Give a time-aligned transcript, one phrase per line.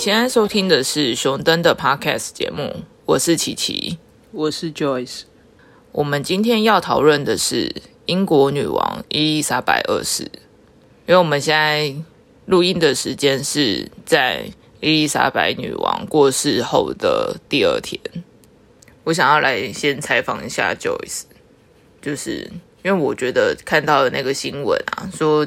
[0.00, 3.98] 现在收听的是熊登的 Podcast 节目，我是琪琪，
[4.32, 5.24] 我是 Joyce。
[5.92, 7.70] 我们今天要讨论的是
[8.06, 10.22] 英国女王伊丽莎白二世，
[11.04, 11.94] 因为我们现在
[12.46, 14.46] 录音的时间是在
[14.80, 18.00] 伊丽莎白女王过世后的第二天。
[19.04, 21.24] 我想要来先采访一下 Joyce，
[22.00, 22.50] 就是
[22.82, 25.46] 因为我觉得看到的那个新闻啊，说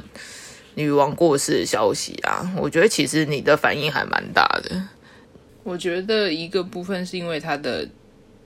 [0.75, 4.87] 女王过世的消息啊，我觉得其实你的反应还蛮大的。
[5.63, 7.87] 我觉得一个部分是因为他的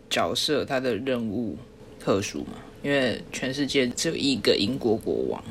[0.10, 1.58] 角色、他的任务
[2.00, 2.54] 特殊嘛，
[2.84, 5.44] 因为全世界只有一个英国国王，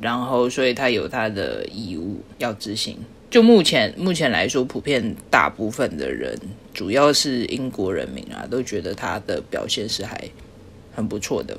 [0.00, 2.98] 然后所以他有他的义务要执行。
[3.30, 6.38] 就目前目前来说，普遍大部分的人，
[6.72, 10.22] 主要是英国人民啊，都觉得他的表现是还
[10.94, 11.56] 很不错的。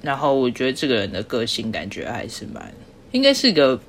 [0.00, 2.74] 然后我觉得这个人的个性感觉还是蛮，
[3.12, 3.80] 应该是个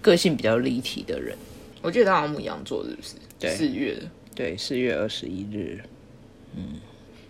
[0.00, 1.36] 个性比较立体的人。
[1.82, 3.14] 我记得他好像母羊座是不是？
[3.38, 4.02] 对四月的。
[4.34, 5.80] 对，四月二十一日，
[6.56, 6.80] 嗯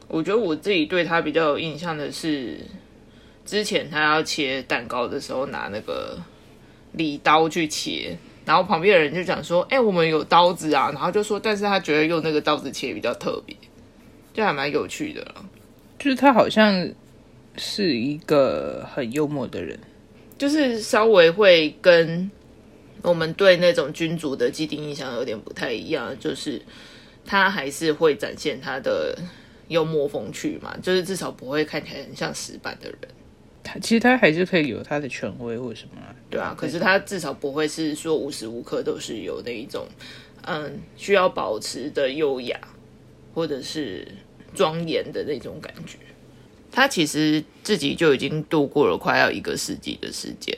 [0.08, 2.58] 我觉得我自己对他比较有印象的是，
[3.46, 6.18] 之前他要切蛋糕的时候拿那个
[6.92, 13.56] 礼刀去切，然后旁边的人就讲说：“哎、我们有刀子啊。”然后就说，但是他觉得用那个刀子切比较特别，
[14.32, 15.44] 就还蛮有趣的啦。
[15.98, 16.88] 就是他好像
[17.56, 19.78] 是一个很幽默的人。
[20.36, 22.30] 就是稍微会跟
[23.02, 26.60] 我们对那种君主的既定印象有点不太一样，就是
[27.24, 29.16] 他还是会展现他的
[29.68, 32.98] 幽默风趣嘛，就是至少不会看起来很像死板的人。
[33.62, 39.86] 他其实他还是可以有他的权威或什么、啊，对啊，可是他至少不会是说无时无刻都是有那一种，
[40.42, 42.58] 嗯，需要保持的优雅
[43.34, 44.08] 或者是
[44.54, 45.98] 庄严的那种感觉。
[46.72, 50.56] 他其实自己就已经度过了快要一个世纪的时间，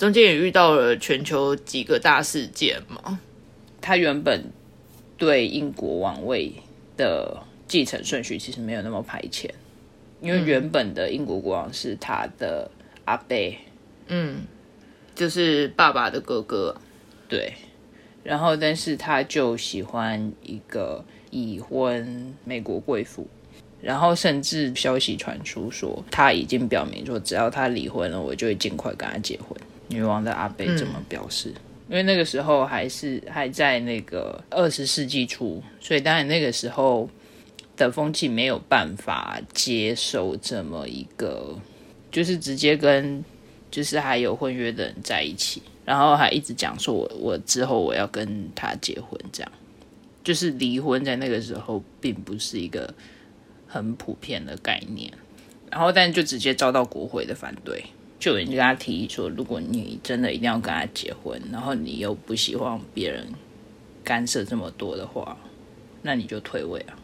[0.00, 3.20] 中间也遇到了全球几个大事件嘛。
[3.82, 4.50] 他原本
[5.18, 6.54] 对英国王位
[6.96, 9.54] 的继承顺序其实没有那么排前，
[10.22, 12.70] 因为原本的英国国王是他的
[13.04, 13.58] 阿贝，
[15.14, 16.74] 就是爸爸的哥哥，
[17.28, 17.52] 对，
[18.24, 23.28] 然后但是他就喜欢一个已婚美国贵妇，
[23.82, 29.54] 然后甚至消息传出说他已经表明说，只要他离婚了，我就会尽快跟他结婚。
[29.90, 31.52] 女王的阿贝这么表示，
[31.88, 37.10] 因为那个时候还是还在那个二十世纪初，所以当然那个时候
[37.76, 41.58] 的风气没有办法接受这么一个，
[42.10, 43.22] 就是直接跟
[43.70, 49.52] 就是还有婚约的人在一起，然后还一直讲说我我之后我要跟他结婚，这样。
[50.22, 52.92] 就是离婚在那个时候并不是一个
[53.66, 55.10] 很普遍的概念，
[55.70, 57.82] 然后但就直接遭到国会的反对，
[58.20, 63.26] 就人就跟他提议说，如果你真的一定要跟他结婚，然后你又不希望别人
[64.04, 65.36] 干涉这么多的话，
[66.02, 66.94] 那你就退位啊！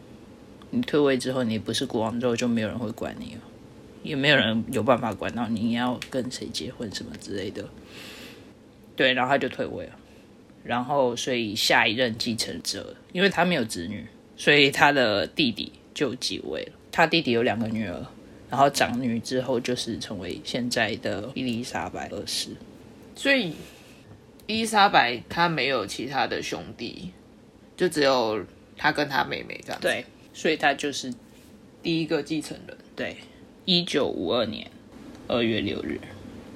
[0.69, 3.41] 你退位之后，你不是国王之后，就没有人会管你了。
[4.03, 7.65] 也没有人有办法管到你要跟谁结婚什么之类的。
[8.95, 9.93] 对，然后他就退位了。
[10.63, 14.05] 然后，所以下一任继承者，因为他没有子女，
[14.37, 16.73] 所以他的弟弟就继位了。
[16.91, 18.05] 他弟弟有两个女儿，
[18.49, 22.49] 然后长女之后就是成为现在的伊丽莎白二世。
[23.15, 23.53] 所以
[24.45, 27.11] 伊丽莎白她没有其他的兄弟，
[27.75, 28.43] 就只有
[28.77, 31.13] 她跟她妹妹这样。，对，所以她就是
[31.81, 32.77] 第一个继承人。
[32.95, 33.17] 对，
[33.65, 34.69] 一九五二年
[35.27, 35.99] 二月六日，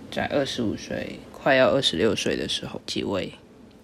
[0.10, 3.34] 在二十五岁快要二十六岁的时候继位。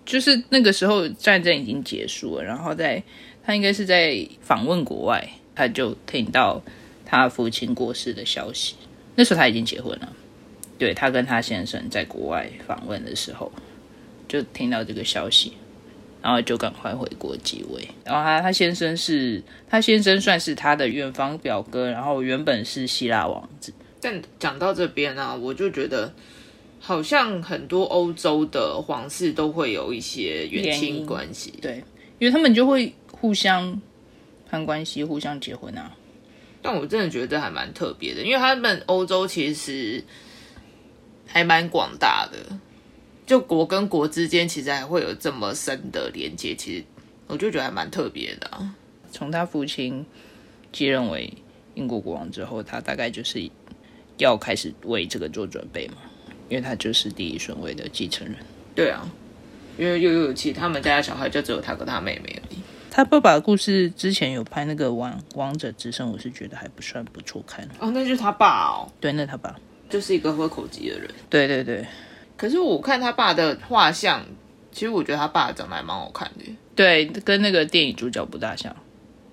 [0.05, 3.03] 就是那个时候战争已经结束了，然后在
[3.43, 6.61] 他应该是在访问国外，他就听到
[7.09, 8.75] 他父亲过世的消息。
[9.15, 10.13] 那时候他已经结婚了，
[10.77, 13.49] 对他跟他先生在国外访问的时候，
[14.27, 15.53] 就听到这个消息，
[16.21, 17.87] 然后就赶快回国继位。
[18.03, 23.73] 然后他他先生是他先生算是他的远房表哥，然后原本是希腊王子。
[24.01, 26.13] 但讲到这边啊，我就觉得
[26.79, 31.53] 好像很多欧洲的皇室都会有一些远联亲姻关系。
[31.59, 31.83] 对，
[32.19, 33.81] 因为他们就会互相
[34.47, 35.96] 攀关系，互相结婚啊。
[36.67, 40.03] 但我真的觉得这还蛮特别的，因为他们欧洲其实
[41.25, 42.37] 还蛮广大的，
[43.25, 46.83] 就国跟国之间其实还会有这么深的连接，其实
[47.27, 48.75] 我就觉得还蛮特别的、啊。
[49.13, 50.05] 从他父亲
[50.73, 51.33] 继任为
[51.73, 53.49] 英国国王之后，他大概就是
[54.17, 55.95] 要开始为这个做准备嘛，
[56.49, 58.35] 因为他就是第一顺位的继承人。
[58.75, 59.09] 对啊，
[59.77, 62.59] 因为又有其他们家的小孩就只有他跟他妹妹而已。
[62.97, 67.63] 他爸爸的故事之前有拍那个王王者之声，我是觉得还不算不错看。
[67.77, 69.55] 哦，那就是他爸哦，对，那他爸，
[69.87, 71.07] 就是一个喝口疾的人。
[71.29, 71.85] 对对对，
[72.35, 74.25] 可是我看他爸的画像，
[74.71, 76.45] 其实我觉得他爸长得还蛮好看的。
[76.75, 78.75] 对，跟那个电影主角不大像。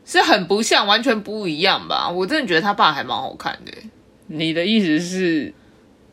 [0.04, 2.10] 是很不像，完全不一样吧？
[2.10, 3.72] 我真的觉得他爸还蛮好看的。
[4.26, 5.54] 你的意思是？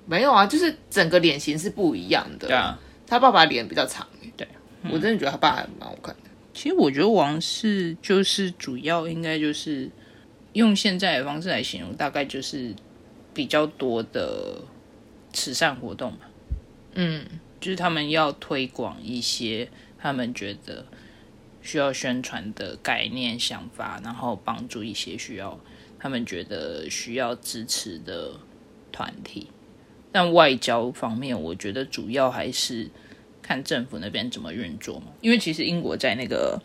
[0.06, 2.48] 没有啊，就是整个脸型是不一样的。
[2.48, 4.08] 对啊，他爸爸脸比较长。
[4.38, 4.48] 对，
[4.90, 6.31] 我真的觉得他爸还蛮好看的。
[6.54, 9.90] 其实我觉得王室就是主要应该就是
[10.54, 12.74] 用现在的方式来形容，大概就是
[13.34, 14.62] 比较多的
[15.32, 16.20] 慈善活动嘛。
[16.94, 17.26] 嗯，
[17.60, 20.86] 就是他们要推广一些他们觉得
[21.62, 25.58] 需要宣传的概念、想法，然后帮助一些需要
[25.98, 28.32] 他们觉得需要支持的
[28.92, 29.48] 团体。
[30.12, 32.90] 但外交方面，我觉得主要还是
[33.42, 35.08] 看政府那边怎么运作嘛。
[35.22, 36.62] 因为其实英国在那个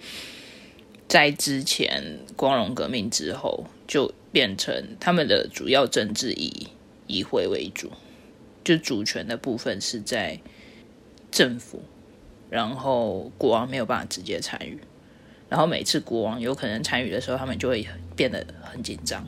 [1.09, 6.69] 在之前光荣革命之后，就变成他们的主要政治以
[7.07, 7.91] 议会为主，
[8.65, 10.41] 就主权的部分是在
[11.31, 11.83] 政府，
[12.51, 14.79] 然后国王没有办法直接参与。
[15.49, 19.27] 然后每次国王有可能参与的时候，他们就会变得很紧张，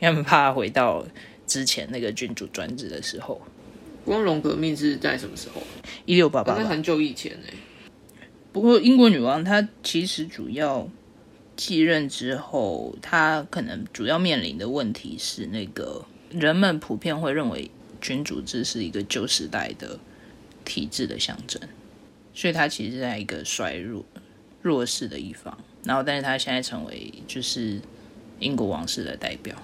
[0.00, 1.06] 他们怕回到。
[1.46, 3.38] 之前那个君主专制的时候，
[4.04, 5.62] 光荣革命是在什么时候？
[6.04, 7.48] 一六八八，那很久以前呢。
[8.52, 10.88] 不过英国女王她其实主要
[11.56, 17.70] 继任之后，她可能主要面临的问题是，那个人们普遍会认为
[18.00, 19.98] 君主制是一个旧时代的
[20.64, 21.60] 体制的象征，
[22.32, 24.04] 所以她其实在一个衰弱
[24.62, 25.58] 弱势的一方。
[25.84, 27.80] 然后，但是她现在成为就是
[28.38, 29.56] 英国王室的代表。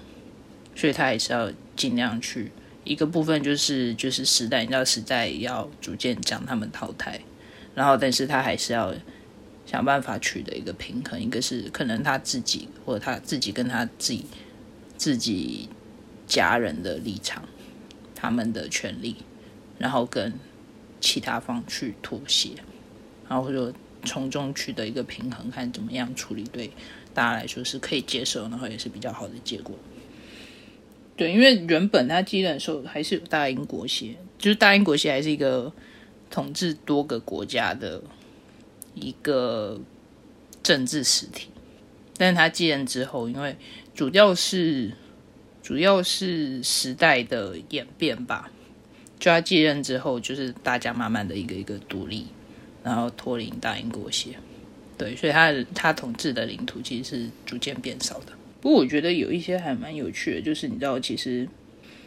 [0.74, 2.50] 所以她还是要尽量去
[2.84, 7.20] 一个部分，就是就是时代，你知道时代要逐渐将他们淘汰，
[7.74, 8.94] 然后但是他还是要
[9.66, 14.24] 想办法取得一个平衡，一个是可能他自己或者他自己跟他自己
[14.96, 15.68] 自己
[16.26, 17.46] 家人的立场，
[18.14, 19.16] 他们的权利，
[19.78, 20.32] 然后跟
[21.00, 22.50] 其他方去妥协，
[23.28, 23.72] 然后或者
[24.04, 26.70] 从中取得一个平衡，看怎么样处理对
[27.12, 29.76] 大家来说是可以接受，然后也是比较好的结果。
[31.20, 35.70] 对，因为原本他继任的时候还是有大英国协，就是大英国协还是一个
[36.30, 38.02] 统治多个国家的
[38.94, 39.78] 一个
[40.62, 41.48] 政治实体。
[42.16, 43.54] 但是他继任之后，因为
[43.94, 44.92] 主要是
[45.62, 48.50] 主要是时代的演变吧，
[49.18, 52.28] 就他继任之后，就是大家慢慢的一个一个独立，
[52.82, 54.30] 然后脱离大英国协。
[54.96, 58.32] 对，所以他他统治的领土其实是逐渐变少的。
[58.60, 61.48] 不过我觉得有一些还蛮有趣的，就是你知道，其实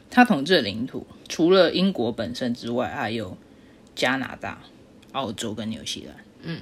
[0.10, 3.36] 他统治的领土除了英国本身之外，还有
[3.96, 4.62] 加拿大、
[5.14, 6.16] 澳洲跟纽西兰。
[6.44, 6.60] 嗯，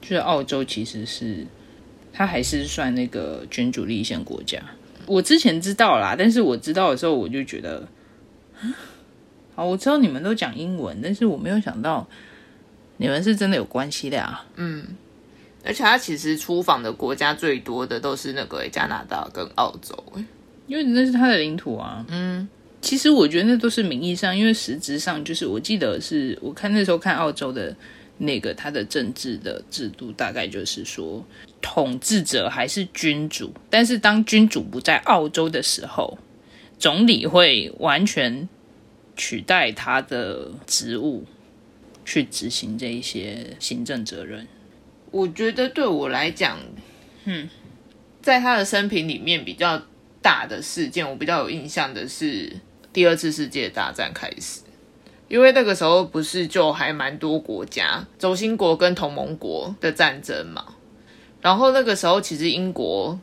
[0.00, 1.44] 就是澳洲其实是
[2.12, 4.62] 他还是算那个君主立宪国家。
[5.06, 7.88] 我之前知道啦，但是我知道的时候我就觉得，
[9.56, 12.08] 好，我知道你们都讲英文，但是我没有想到
[12.98, 14.46] 你们是真的有关系的啊。
[14.54, 14.86] 嗯。
[15.64, 19.96] 而且他其实出访的国家最多的都是那个加拿大跟澳洲，
[20.66, 22.04] 因为那是他的领土啊。
[22.08, 22.48] 嗯，
[22.80, 27.74] 其实我觉得那都是名义上，因为实质上就是我记得是我看那时候看澳洲的
[28.18, 31.24] 那个他的政治的制度，大概就是说
[31.60, 36.18] 统治者还是君主，但是当君主不在澳洲的时候，
[36.78, 38.48] 总理会完全
[39.16, 41.24] 取代他的职务
[42.04, 44.46] 去执行这一些行政责任。
[45.12, 46.58] 我觉得对我来讲，
[47.26, 47.48] 嗯，
[48.20, 49.80] 在他的生平里面比较
[50.20, 52.50] 大的事件，我比较有印象的是
[52.92, 54.62] 第二次世界大战开始，
[55.28, 60.64] 因为那个时候不是就还蛮多国家，轴心国跟同盟国的战争嘛。
[61.40, 63.18] 然后那个时候其实英国，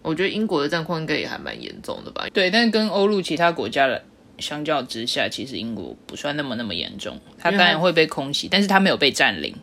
[0.00, 2.26] 我觉得英国的战况应该也还蛮严重的吧？
[2.32, 4.02] 对，但是跟欧陆其他国家的
[4.38, 7.20] 相较之下，其实英国不算那么那么严重。
[7.36, 9.54] 它当然会被空袭，但是它没有被占领。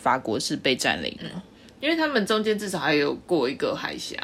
[0.00, 1.42] 法国是被占领了，
[1.78, 4.16] 因为他们中间至少还有过一个海峡。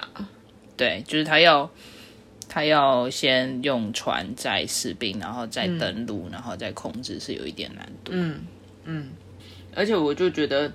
[0.76, 1.70] 对，就是他要
[2.48, 8.12] 他要先用船载士兵，然后再登陆，然后再控制，是有一点难度。
[8.14, 8.40] 嗯
[8.84, 9.10] 嗯，
[9.74, 10.72] 而且我就觉得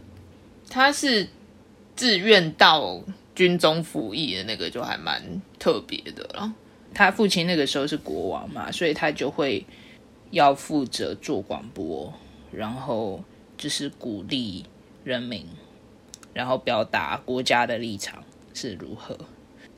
[0.70, 1.28] 他是
[1.96, 3.02] 自愿到
[3.36, 6.54] 军中服役的那个，就还蛮特别的了。
[6.94, 9.66] 他父亲那个时候是国王嘛，所以他就会
[10.32, 12.14] 要负责做广播，
[12.52, 13.24] 然后
[13.58, 14.66] 就是鼓励。
[15.04, 15.46] 人民，
[16.34, 19.18] 然后表达国家的立场是如何。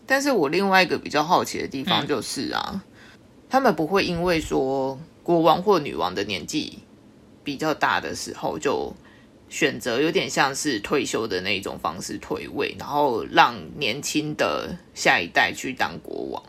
[0.06, 2.84] 但是我另外一个比较好奇的地方就是啊，
[3.50, 6.80] 他们不会因为说国王或女王的年纪
[7.44, 8.94] 比较大的时候，就
[9.50, 16.44] 选择有点像是退休的那种方式退位，然后让年轻的下一代去当国王。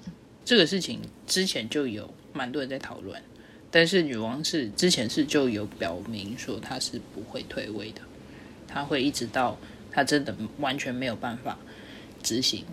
[0.45, 3.23] 这个事情之前就有蛮多人在讨论，
[3.71, 8.00] 但是女王是之前是就有表明说她是不会退位的。
[8.75, 9.57] 他会一直到
[9.93, 11.57] 他真的完全没有办法
[12.23, 12.64] 执行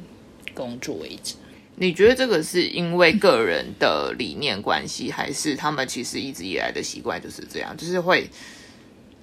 [0.56, 1.36] 工作为止。
[1.76, 8.28] 你觉得这个是因为个人的理念关系，还是他们其实一直以来的习惯就是这样，就是会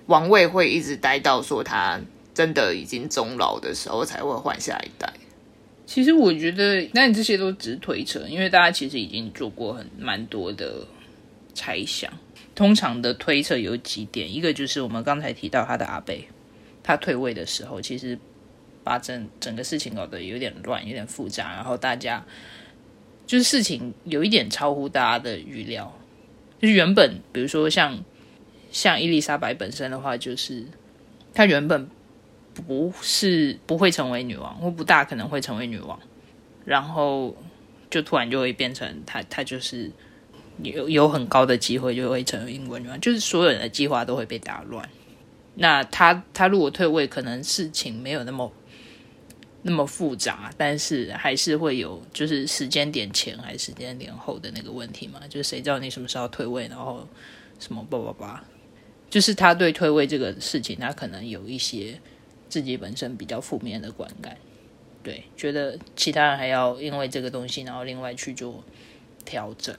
[0.07, 2.01] 王位会一直待到说他
[2.33, 5.13] 真的已经终老的时候才会换下一代？
[5.85, 10.87] 其实我觉得，那你这些都只是推测，因为大家其实已经做过很蛮多的
[11.55, 12.13] 猜想。
[12.55, 16.29] 通常的推测有几点，一个就是我们刚才提到他的阿贝，
[16.89, 18.19] 他退位的时候，其实
[18.83, 22.25] 把整整个事情搞得有点乱，有点复杂，然后大家
[23.27, 25.95] 就是事情有一点超乎大家的预料。
[26.59, 28.03] 就是原本，比如说像
[28.73, 30.65] 像伊丽莎白本身的话，就是
[31.35, 31.87] 她原本
[32.55, 36.01] 不是不会成为女王，或不大可能会成为女王，
[36.65, 37.37] 然后
[37.91, 39.93] 就突然就会变成她，她就是。
[40.61, 44.89] 有有很高的机会就会成为英国女王，就是所有人的计划都会被打乱。
[45.61, 48.53] 那他他如果退位，可能事情没有那么
[49.63, 55.21] 那么复杂，但是还是会有就是时间点前还是时间点后的那个问题嘛？
[55.29, 57.07] 就是谁知道你什么时候退位，然后
[57.59, 58.45] 什么叭叭叭，
[59.11, 62.01] 就是他对退位这个事情，他可能有一些
[62.49, 64.37] 自己本身比较负面的观感，
[65.03, 68.63] 对，觉得其他人还要因为这个东西，然后另外去做
[69.25, 69.77] 调整。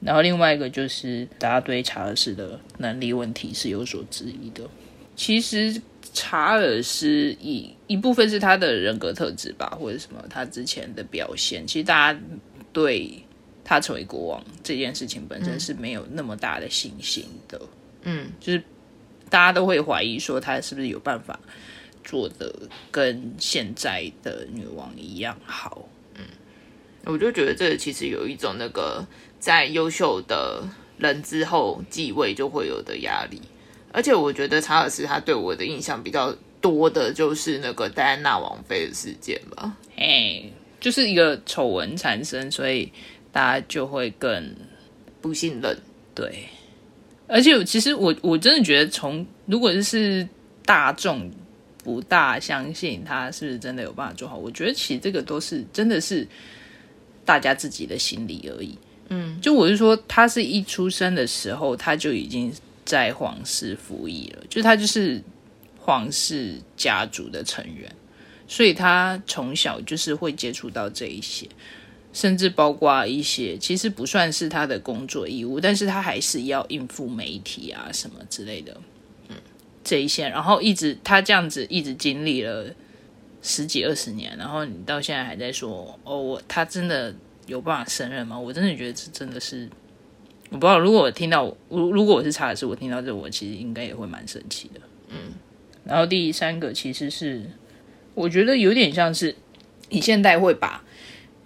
[0.00, 4.66] 然后另外一个就是大家对查尔斯的能力问题是有所质疑的。
[5.14, 5.78] 其实
[6.14, 12.18] 查尔斯一一部分是他的人格特质吧，或者什么他之前的表现，其实大家
[12.72, 13.22] 对
[13.62, 17.60] 他成为国王这件事情本身是没有那么大的信心的。
[18.04, 18.62] 嗯，就是
[19.28, 21.38] 大家都会怀疑说他是不是有办法
[22.02, 22.50] 做的
[22.90, 25.86] 跟现在的女王一样好。
[26.14, 26.24] 嗯，
[27.04, 29.06] 我就觉得这其实有一种那个。
[29.40, 30.62] 在优秀的
[30.98, 33.40] 人之后继位就会有的压力，
[33.90, 39.74] 而且我觉得查尔斯他对我的印象比较多的就是那个戴安娜王妃的事件吧。
[39.96, 40.44] 哎，
[40.78, 42.92] 就是一个丑闻产生，所以
[43.32, 44.54] 大家就会更
[45.22, 45.76] 不信任。
[46.14, 46.44] 对，
[47.26, 50.28] 而且其实我我真的觉得，从如果是
[50.66, 51.30] 大众
[51.82, 56.28] 不大相信他是不是真的有办法做好，我觉得其实这个都是真的是
[57.24, 58.76] 大家自己的心理而已。
[59.12, 62.52] 嗯，就我是说，他是一出生的时候，他就已经
[62.84, 65.20] 在皇室服役了，就他就是
[65.80, 67.92] 皇室家族的成员，
[68.46, 71.48] 所以他从小就是会接触到这一些，
[72.12, 78.80] 甚至包括一些其实不算是他的工作义务，但是他还是要应付媒体啊什么之类的，
[79.28, 79.34] 嗯，
[79.82, 82.66] 这一些，然后一直他这样子一直经历了
[83.42, 87.12] 十几二十年，然后你到现在还在说，哦，我他真的。
[87.50, 88.38] 有办法胜任吗？
[88.38, 89.68] 我真的觉得这真的是，
[90.50, 90.78] 我不知道。
[90.78, 94.80] 如果我听到，如如果我是查尔斯，我听到这，我其实应该也会蛮生气的。
[95.08, 95.32] 嗯。
[95.84, 97.44] 然后第三个其实是，
[98.14, 99.34] 我觉得有点像是，
[99.88, 100.84] 你现在会把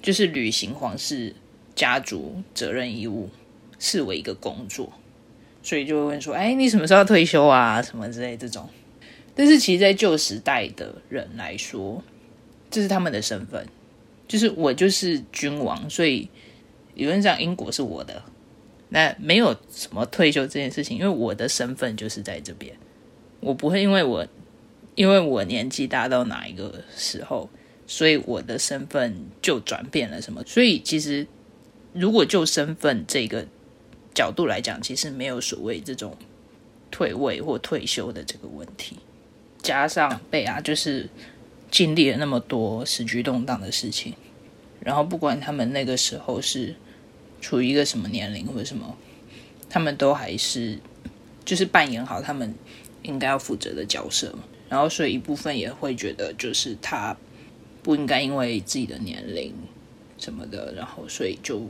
[0.03, 1.35] 就是履行皇室
[1.75, 3.31] 家族责任义务
[3.79, 4.93] 视为一个工作，
[5.63, 7.81] 所以就会问说：“哎，你什么时候要退休啊？
[7.81, 8.69] 什么之类这种。”
[9.35, 12.05] 但是其实，在旧时代的人来说，
[12.71, 13.67] 这是他们的身份。
[14.27, 16.29] 就是我就是君王，所以
[16.95, 18.23] 理论上英国是我的，
[18.89, 22.75] 那没有什么退休这件事情，因为我的身份就是在这边，
[23.41, 24.27] 我不会因为我
[24.95, 27.51] 因为我年纪大到哪一个时候，
[27.87, 30.43] 所以我的身份就转变了什么。
[30.47, 31.27] 所以其实
[31.93, 33.47] 如果就身份这个
[34.15, 36.17] 角度来讲，其实没有所谓这种
[36.91, 38.97] 退位或退休的这个问题。
[39.61, 41.11] 加上贝啊，就是。
[41.75, 44.15] 经历了那么多时局动荡的事情，
[44.79, 46.77] 然后不管他们那个时候是
[47.41, 48.97] 处于一个什么年龄或者什么，
[49.69, 50.79] 他们都还是
[51.45, 52.55] 就是扮演好他们
[53.03, 54.45] 应该要负责的角色嘛。
[54.69, 57.17] 然后所以一部分也会觉得，就是他
[57.83, 59.53] 不应该因为自己的年龄
[60.17, 61.69] 什么的，然后所以就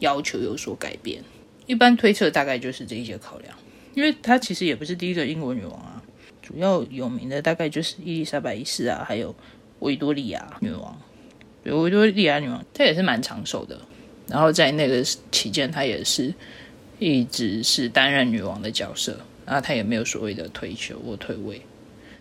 [0.00, 1.22] 要求有所改变。
[1.66, 3.56] 一般推测大概就是这一些考量，
[3.94, 5.97] 因为他其实也不是第一个英国女王啊。
[6.48, 9.34] 主要有名的大概就是伊丽莎白一世啊，还有
[9.80, 10.98] 维多利亚女王。
[11.64, 13.78] 维多利亚女王她也是蛮长寿的，
[14.28, 16.32] 然后在那个期间，她也是
[16.98, 21.60] 一直是担任女王的角色，然后她也没有所谓的退休或退位。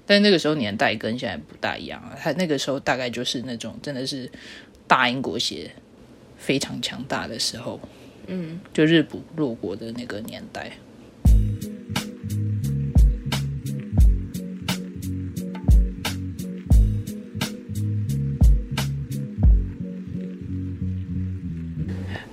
[0.05, 4.29] 但那个时候年代跟现在不大一样，她那个时候大概就是那种真的是
[4.87, 5.71] 大英国协
[6.35, 7.79] 非常强大的时候，
[8.25, 10.73] 嗯，就日不落国的那个年代。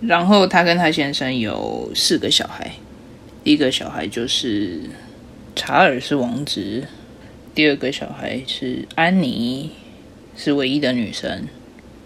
[0.06, 2.72] 然后他跟他先生有四个小孩，
[3.42, 4.80] 第一个小孩就是
[5.56, 6.86] 查尔斯王子，
[7.54, 9.70] 第二个小孩是安妮，
[10.36, 11.46] 是唯一的女生。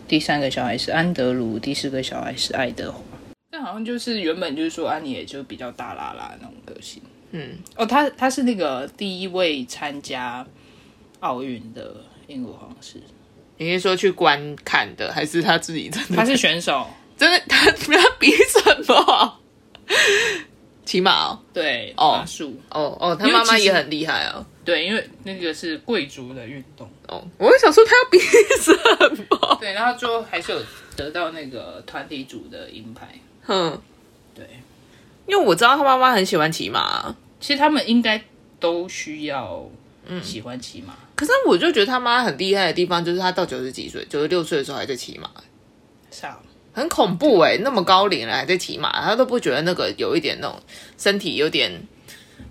[0.07, 3.01] 第三个小孩是安德鲁，第四个小孩是爱德华。
[3.51, 7.03] 但好像就是原本就是说安妮也就比较大啦啦那种个性。
[7.33, 10.47] 嗯，哦，他他是那个第一位参加
[11.21, 13.03] 奥运的英国皇室，
[13.59, 16.17] 你是说去观看的，还是他自己真的？
[16.17, 16.87] 他是选手，
[17.19, 19.39] 真的，他他比什么？
[20.85, 24.47] 骑马哦，对，哦马术，哦哦，他妈妈也很厉害哦。
[24.65, 26.89] 对，因为那个是贵族的运动。
[27.07, 28.19] 哦，我会想说他要比
[28.63, 28.73] 什
[29.29, 29.57] 么？
[29.61, 30.63] 对，然后最后还是有
[30.97, 33.07] 得到那个团体组的银牌。
[33.45, 33.79] 哼，
[34.35, 34.47] 对，
[35.27, 38.23] 因为我知道他妈妈很喜欢骑马，其实他们应该
[38.59, 39.69] 都需要
[40.07, 40.95] 嗯喜欢骑马。
[41.15, 45.31] 可是我就觉得他妈很厉害的地方，就是他到九十几岁、九十六岁的时候还在骑马，
[46.11, 46.39] 是啊，
[46.79, 50.59] 很恐怖哎、那么高龄了还在骑马，他都不觉得那个有一点那种
[50.97, 51.73] 身体有点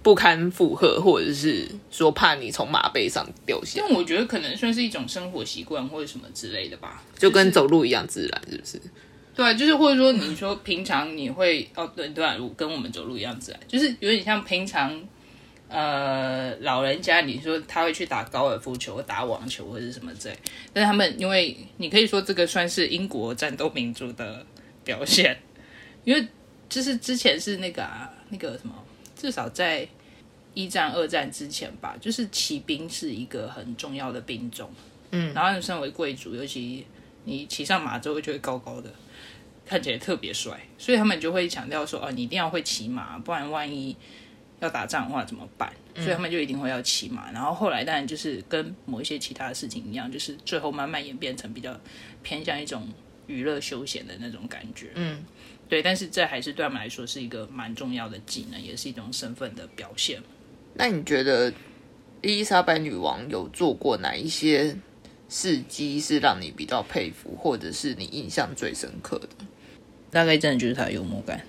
[0.03, 7.01] 不堪负荷，或者是说怕你从马背上掉下，但我觉得可能算是一种生活习惯或者什么之类的吧。
[7.17, 8.81] 就跟走路一样自然，是不是？
[9.35, 14.99] 对啊，就是或者说你说平常你会哦，对对啊，跟我们走路一样自然，就是有点像平常
[15.69, 20.37] 呃老人家，你说他会去打高尔夫球、打网球或者什么之类，
[20.73, 24.45] 但是他们因为你可以说这个算是英国战斗民族的
[24.83, 25.37] 表现，
[26.03, 26.27] 因为
[26.69, 28.73] 就是之前是那个啊那个什么，
[29.15, 29.87] 至少在
[30.53, 34.69] 一战、二战之前吧，就是骑兵是一个很重要的兵种，
[35.11, 36.85] 嗯，然后你身为贵族，尤其
[37.25, 38.89] 你骑上马之后就会高高的。
[39.69, 43.93] 看起来特别帅，所以他们就会强调说，哦，你一定要会骑马，不然万一
[44.59, 45.71] 要打仗的话怎么办？
[45.95, 47.31] 所以他们就一定会要骑马。
[47.31, 51.79] 然后后来当然就是跟某一些其他的事情一样，就是最后慢慢演变成比较
[52.23, 52.87] 偏向一种
[53.27, 54.91] 娱乐休闲的那种感觉。
[54.95, 55.23] 嗯，
[55.67, 60.21] 对，但是这还是对他们来说是一个蛮重要的技能，也是一种身份的表现。
[60.75, 61.51] 那你觉得
[62.21, 64.75] 伊丽莎白女王有做过哪一些
[65.29, 69.29] 事迹是让你比较佩服，或者是你印象最深刻的？
[70.09, 71.41] 大概真的就是她的幽默感，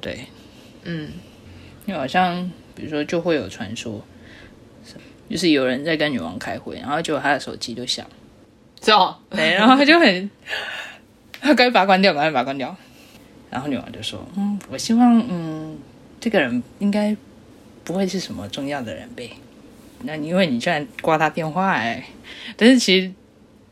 [0.00, 0.26] 对，
[0.84, 1.10] 嗯，
[1.88, 4.04] 因为好像比如说就会有传说，
[5.30, 8.06] 就是有人在跟女王开会，然后结果他的手机就响。
[8.82, 10.30] 是哦，对，然后他就很，
[11.40, 12.76] 他赶紧把它关掉，赶紧把它关掉。
[13.50, 15.78] 然后女王就说：“嗯，我希望，嗯，
[16.20, 17.16] 这个人应该
[17.84, 19.30] 不会是什么重要的人呗。
[20.02, 22.04] 那因为你居然挂他电话哎，
[22.54, 23.10] 但是其实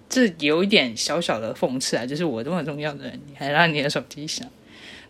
[0.09, 4.49] 这有一点小小的讽刺啊，就是我这么重要的人，你还让你的手机响，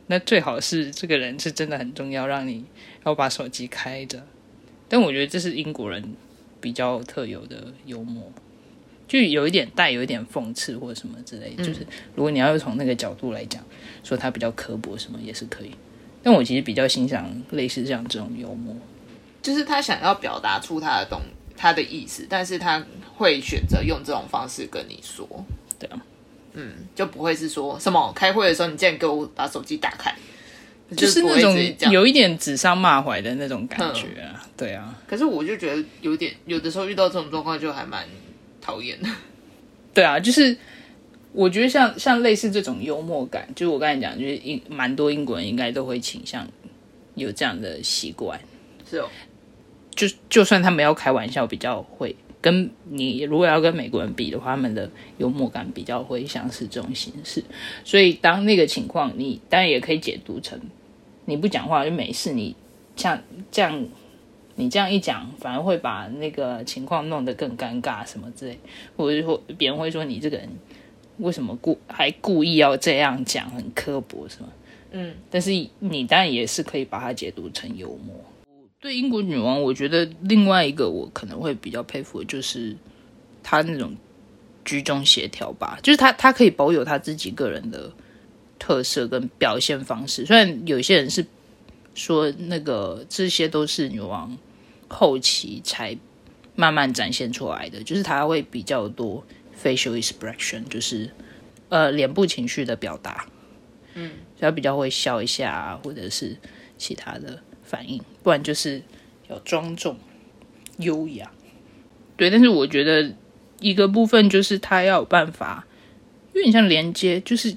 [0.08, 2.64] 那最好是这个人是真的很重要，让你
[3.04, 4.26] 要把手机开着。
[4.88, 6.14] 但我觉得这是英国人
[6.60, 8.32] 比较特有的幽默。”
[9.08, 13.64] 就有一点带有一点讽刺或者什么之类，就是如果你要从那个角度来讲，
[14.02, 15.70] 说他比较刻薄什么也是可以。
[16.24, 18.74] 但我其实比较欣赏类似这样这种幽默，
[19.40, 21.20] 就是他想要表达出他的东
[21.56, 25.24] 他的意思，但是他会选择用这种方式跟你说，
[25.78, 26.02] 对啊，
[26.58, 30.12] 嗯，就不会是说什么开会的时候你竟然给我把手机打开，
[30.96, 31.54] 就是那种
[31.92, 38.04] 有一点指桑骂槐的那种感觉啊，对啊，可是我就觉得有点，有的时候遇到这种状况就还蛮
[38.60, 39.08] 讨厌的。
[39.92, 40.56] 对啊，就是
[41.32, 46.46] 我觉得像像类似这种幽默感，就是我刚才讲，就是英蛮多英国人应该都会倾向
[47.14, 48.40] 有这样的习惯。
[48.90, 49.08] 是哦，
[49.94, 52.14] 就就算他们要开玩笑，比较会
[52.46, 57.42] 跟你如果要跟美国人比的话，他们的幽默感比较会像是这种形式。
[57.84, 60.60] 所以当那个情况，你当然也可以解读成
[61.24, 62.54] 你不讲话就没事，你
[62.94, 63.84] 像这样
[64.54, 68.56] 你这样一讲，反而会把那个情况弄得更尴尬什么之类，
[68.96, 70.48] 或者说别人会说你这个人
[71.18, 74.48] 为什么故还故意要这样讲，很刻薄什么。
[74.92, 78.14] 嗯，但是你当然也是可以把它解读成幽默。
[78.78, 82.76] 对英国女王，我觉得另外一个我可能会比较佩服的就是
[83.42, 83.96] 她那种
[84.64, 87.90] 居中协调吧，就是她她可以保有她自己个人的
[88.58, 90.26] 特色跟表现方式。
[90.26, 91.26] 虽然有些人是
[91.94, 94.36] 说那个这些都是女王
[94.88, 95.96] 后期才
[96.54, 99.24] 慢慢展现出来的，就是她会比较多
[99.60, 101.10] facial expression，就是
[101.70, 103.26] 呃脸部情绪的表达。
[103.94, 106.36] 嗯，她比较会笑一下啊，或者是
[106.76, 107.42] 其他的。
[107.66, 108.80] 反应，不然就是
[109.28, 109.98] 要庄重、
[110.78, 111.30] 优雅。
[112.16, 113.12] 对，但是我觉得
[113.60, 115.66] 一个部分就是他要有办法，
[116.32, 117.54] 有点像连接，就是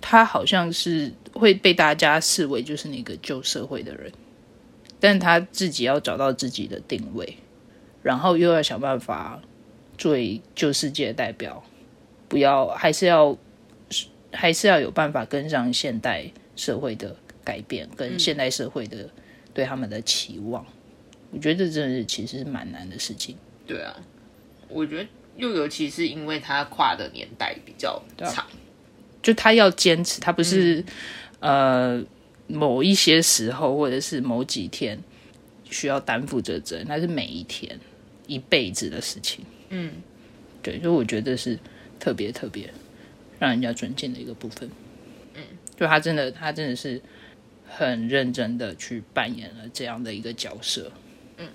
[0.00, 4.10] 他好像是会被大家视为就是那个旧社会的人，
[4.98, 7.36] 但他自己要找到自己的定位，
[8.02, 9.42] 然后又要想办法
[9.98, 11.62] 作为旧世界的代表，
[12.28, 13.36] 不要还是要
[14.32, 16.24] 还是要有办法跟上现代
[16.56, 19.10] 社会的改变，跟现代社会的。
[19.54, 20.64] 对他们的期望，
[21.30, 23.36] 我觉得这真的是其实是蛮难的事情。
[23.66, 23.94] 对啊，
[24.68, 28.46] 我觉得又尤其是因为他跨的年代比较长，
[29.22, 30.84] 就他要坚持，他不是、
[31.40, 32.04] 呃
[32.48, 34.98] 某一些时候或者是某几天
[35.70, 37.78] 需要担负这责任，那是每一天
[38.26, 39.42] 一辈子的事情。
[39.70, 39.92] 嗯，
[40.60, 41.58] 对，所以我觉得是
[41.98, 42.68] 特别特别
[43.38, 44.68] 让人家尊敬的一个部分。
[45.34, 45.42] 嗯，
[45.74, 47.00] 就他真的，他真的是
[47.76, 50.92] 很认真的去扮演了这样的一个角色。
[51.38, 51.46] 嗯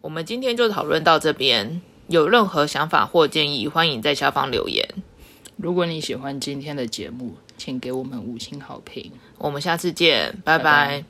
[0.00, 4.86] 我们今天就讨论到这边，有任何想法或建议，欢迎在下方留言。
[5.56, 9.10] 如果你喜欢今天的节目，请给我们五星好评。
[9.38, 11.04] 我们下次见，拜拜拜拜